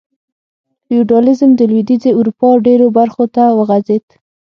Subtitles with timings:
[0.85, 4.05] فیوډالېزم د لوېدیځې اروپا ډېرو برخو ته وغځېد.